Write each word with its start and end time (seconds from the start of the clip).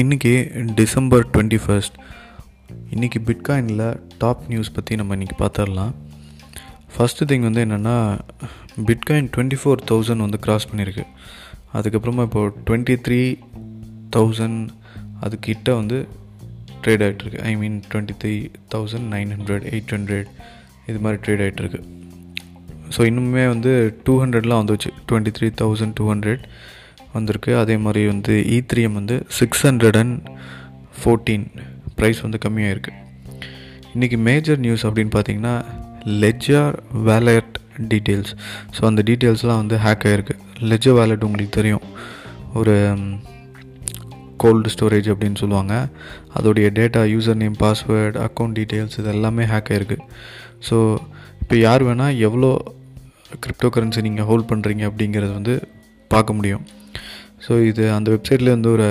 இன்றைக்கி 0.00 0.30
December 0.74 1.24
twenty 1.32 1.58
first. 1.64 1.96
இன்றைக்கி 2.94 3.18
பிட்காயினில் 3.26 3.82
top 4.22 4.44
news 4.48 4.70
பற்றி 4.76 4.96
நம்ம 4.96 5.16
இன்றைக்கி 5.16 5.36
பார்த்துடலாம் 5.40 5.92
ஃபஸ்ட்டு 6.94 7.26
திங் 7.30 7.44
வந்து 7.46 7.60
என்னென்னா 7.64 7.96
பிட்காயின் 8.90 9.28
டுவெண்ட்டி 9.34 9.58
ஃபோர் 9.62 9.82
தௌசண்ட் 9.90 10.24
வந்து 10.24 10.40
க்ராஸ் 10.46 10.68
பண்ணியிருக்கு 10.70 11.04
அதுக்கப்புறமா 11.74 12.24
இப்போது 12.28 12.54
டுவெண்ட்டி 12.68 12.96
த்ரீ 13.08 13.20
தௌசண்ட் 14.16 14.62
அதுக்கிட்ட 15.26 15.74
வந்து 15.80 15.98
ட்ரேட் 16.82 17.04
ஆகிட்டுருக்கு 17.08 17.42
I 17.50 17.56
mean 17.56 17.78
twenty 17.92 18.16
three 18.24 18.34
thousand 18.74 19.08
nine 19.16 19.32
hundred 19.36 19.66
eight 19.72 19.94
hundred 19.96 20.30
இது 20.86 20.98
மாதிரி 20.98 21.20
ட்ரேட் 21.26 21.44
ஆகிட்டுருக்கு 21.46 21.82
ஸோ 22.96 23.02
இன்னுமே 23.10 23.46
வந்து 23.54 23.74
டூ 24.04 24.14
ஹண்ட்ரட்லாம் 24.24 24.62
வந்துச்சு. 24.64 24.92
Twenty 25.10 25.34
three 25.38 25.50
thousand 25.62 25.96
two 26.00 26.06
hundred. 26.12 26.44
வந்திருக்கு. 27.16 27.52
அதே 27.62 27.76
மாதிரி 27.84 28.02
வந்து 28.12 28.34
e 28.42 28.56
இ 28.56 28.58
த்ரீஎம் 28.70 28.98
வந்து 29.00 29.16
six 29.38 29.62
hundred 29.68 29.98
and 30.02 30.16
fourteen 30.98 31.46
price 31.98 32.20
வந்து 32.26 32.38
கம்மியாக 32.44 32.74
இருக்குது 32.74 32.98
இன்றைக்கி 33.96 34.18
மேஜர் 34.28 34.60
நியூஸ் 34.66 34.84
அப்படின்னு 34.88 35.12
பார்த்தீங்கன்னா 35.16 35.54
லெஜர் 36.22 36.74
வேலட் 37.08 37.52
டீட்டெயில்ஸ் 37.90 38.32
ஸோ 38.76 38.80
அந்த 38.90 39.00
டீட்டெயில்ஸ்லாம் 39.08 39.60
வந்து 39.62 39.76
ஹேக் 39.84 40.06
ஆகிருக்கு 40.10 40.34
லெஜர் 40.70 40.96
வேலட் 41.00 41.26
உங்களுக்கு 41.26 41.54
தெரியும். 41.58 41.84
ஒரு 42.60 42.74
கோல்டு 44.42 44.70
ஸ்டோரேஜ் 44.74 45.08
அப்படின்னு 45.12 45.40
சொல்லுவாங்க. 45.42 45.74
அதோடைய 46.36 46.68
data 46.78 47.00
user 47.14 47.40
name 47.42 47.58
password 47.64 48.18
account 48.26 48.56
details 48.58 48.98
இது 49.00 49.10
எல்லாமே 49.16 49.44
ஹேக் 49.52 49.70
ஆகிருக்கு 49.74 49.98
ஸோ 50.68 50.76
இப்போ 51.42 51.56
யார் 51.66 51.84
வேணால் 51.88 52.18
எவ்வளோ 52.28 52.50
கிரிப்டோ 53.44 53.68
கரன்சி 53.74 54.02
நீங்கள் 54.08 54.28
ஹோல்ட் 54.30 54.50
பண்ணுறீங்க 54.50 54.84
அப்படிங்கிறது 54.90 55.32
வந்து 55.38 55.54
பார்க்க 56.10 56.38
முடியும். 56.38 56.64
ஸோ 57.44 57.52
இது 57.70 57.84
அந்த 57.94 58.08
வெப்சைட்டில் 58.14 58.54
வந்து 58.54 58.70
ஒரு 58.76 58.88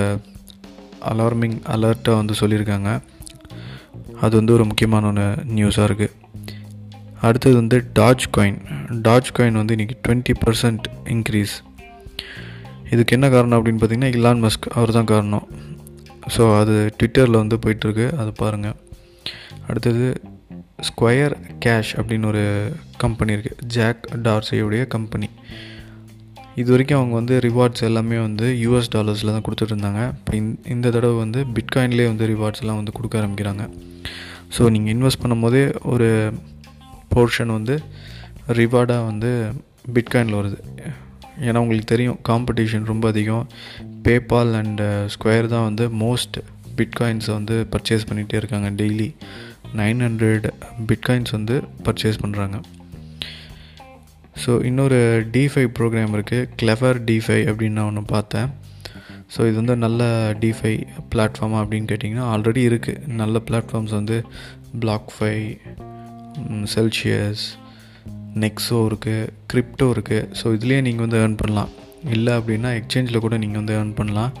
அலார்மிங் 1.10 1.58
அலர்ட்டாக 1.74 2.20
வந்து 2.20 2.34
சொல்லியிருக்காங்க. 2.40 2.90
அது 4.24 4.32
வந்து 4.38 4.52
ஒரு 4.56 4.64
முக்கியமான 4.70 5.06
ஒன்று 5.10 5.26
நியூஸாக 5.56 5.86
இருக்குது 5.88 6.18
அடுத்தது 7.26 7.54
வந்து 7.60 7.76
டாஜ் 7.98 8.26
காயின் 8.36 8.58
டாஜ் 9.06 9.32
காயின் 9.36 9.58
வந்து 9.60 9.74
இன்றைக்கி 9.76 9.96
டுவெண்ட்டி 10.06 10.34
பர்சன்ட் 10.44 10.86
இன்க்ரீஸ் 11.14 11.54
இதுக்கு 12.94 13.14
என்ன 13.16 13.26
காரணம் 13.34 13.58
அப்படின்னு 13.58 13.80
பார்த்தீங்கன்னா 13.82 14.12
இலான் 14.16 14.42
மஸ்க் 14.44 14.66
அவர் 14.76 14.96
தான் 14.96 15.10
காரணம். 15.12 15.46
ஸோ 16.34 16.42
அது 16.60 16.74
ட்விட்டரில் 16.98 17.40
வந்து 17.42 17.56
போயிட்டுருக்கு. 17.64 18.06
அது 18.22 18.32
பாருங்கள் 18.42 18.76
அடுத்தது 19.68 20.06
ஸ்கொயர் 20.88 21.34
கேஷ் 21.64 21.92
அப்படின்னு 22.00 22.28
ஒரு 22.32 22.42
கம்பெனி 23.02 23.32
இருக்குது 23.36 23.66
ஜாக் 23.76 24.02
டார்சையுடைய 24.26 24.82
கம்பெனி 24.94 25.28
இது 26.60 26.68
வரைக்கும் 26.72 26.98
அவங்க 27.00 27.14
வந்து 27.20 27.34
ரிவார்ட்ஸ் 27.46 27.84
எல்லாமே 27.88 28.18
வந்து 28.26 28.46
யூஎஸ் 28.62 28.90
டாலர்ஸில் 28.94 29.32
தான் 29.34 29.44
கொடுத்துட்டு 29.46 29.74
இருந்தாங்க. 29.74 30.02
இப்போ 30.18 30.32
இந்த 30.74 30.86
தடவை 30.96 31.16
வந்து 31.24 31.40
பிட்காயின்லேயே 31.56 32.08
வந்து 32.12 32.26
ரிவார்ட்ஸ்லாம் 32.32 32.80
வந்து 32.80 32.94
கொடுக்க 32.98 33.20
ஆரம்பிக்கிறாங்க. 33.20 33.64
ஸோ 34.56 34.62
நீங்கள் 34.74 34.92
இன்வெஸ்ட் 34.94 35.22
பண்ணும்போதே 35.22 35.62
ஒரு 35.92 36.08
போர்ஷன் 37.14 37.52
வந்து 37.58 37.76
ரிவார்டாக 38.60 39.06
வந்து 39.10 39.30
பிட்காயினில் 39.96 40.38
வருது. 40.40 40.58
ஏன்னா 41.46 41.60
உங்களுக்கு 41.64 41.92
தெரியும் 41.94 42.18
காம்படிஷன் 42.28 42.90
ரொம்ப 42.92 43.06
அதிகம். 43.12 43.46
பேபால் 44.06 44.52
அண்ட் 44.60 44.82
ஸ்கொயர் 45.14 45.52
தான் 45.54 45.66
வந்து 45.68 45.84
மோஸ்ட் 46.04 46.36
பிட்காயின்ஸை 46.78 47.32
வந்து 47.38 47.56
பர்ச்சேஸ் 47.72 48.06
பண்ணிகிட்டே 48.10 48.38
இருக்காங்க 48.42 48.68
டெய்லி 48.80 49.08
நைன் 49.80 50.00
ஹண்ட்ரட் 50.06 50.46
பிட்காயின்ஸ் 50.88 51.34
வந்து 51.38 51.56
பர்ச்சேஸ் 51.86 52.22
பண்ணுறாங்க 52.22 52.56
ஸோ 54.42 54.52
இன்னொரு 54.68 54.98
டிஃபை 55.36 55.64
ப்ரோக்ராம் 55.78 56.14
இருக்குது 56.16 56.48
கிளவர் 56.60 56.98
டிஃபை 57.08 57.38
அப்படின்னு 57.50 57.78
நான் 57.78 57.90
ஒன்று 57.90 58.02
பார்த்தேன். 58.12 58.50
ஸோ 59.34 59.40
இது 59.48 59.56
வந்து 59.60 59.76
நல்ல 59.84 60.02
டிஃபை 60.44 60.72
பிளாட்ஃபார்மா 61.12 61.58
அப்படின்னு 61.62 61.90
கேட்டிங்கன்னா 61.92 62.26
ஆல்ரெடி 62.32 62.62
இருக்குது 62.70 63.06
நல்ல 63.20 63.42
பிளாட்ஃபார்ம்ஸ் 63.48 63.94
வந்து 63.98 64.16
பிளாக்ஃபை 64.82 65.34
செல்சியஸ் 66.74 67.44
நெக்ஸோ 68.42 68.80
இருக்குது 68.90 69.30
கிரிப்டோ 69.52 69.88
இருக்குது 69.94 70.28
ஸோ 70.40 70.46
இதுலேயே 70.56 70.80
நீங்கள் 70.88 71.04
வந்து 71.06 71.20
ஏர்ன் 71.22 71.40
பண்ணலாம். 71.42 71.72
இல்லை 72.14 72.32
அப்படின்னா 72.38 72.70
எக்ஸ்சேஞ்சில் 72.78 73.24
கூட 73.24 73.34
நீங்கள் 73.42 73.60
வந்து 73.60 73.74
ஏர்ன் 73.78 73.96
பண்ணலாம். 73.98 74.32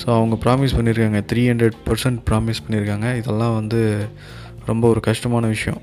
ஸோ 0.00 0.06
அவங்க 0.16 0.34
ப்ராமிஸ் 0.44 0.76
பண்ணியிருக்காங்க 0.78 1.20
த்ரீ 1.30 1.44
ஹண்ட்ரட் 1.50 1.78
பர்சன்ட் 1.86 2.20
ப்ராமிஸ் 2.28 2.64
பண்ணியிருக்காங்க 2.64 3.08
இதெல்லாம் 3.20 3.54
வந்து 3.60 3.80
ரொம்ப 4.70 4.84
ஒரு 4.88 5.00
கஷ்டமான 5.08 5.46
விஷயம். 5.46 5.80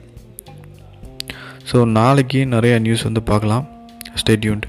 ஸோ 1.72 1.78
நாளைக்கு 1.97 2.41
நிறையா 2.55 2.75
நியூஸ் 2.85 3.07
வந்து 3.07 3.22
பார்க்கலாம். 3.29 3.63
ஸ்டேட்யூன்ட் 4.19 4.66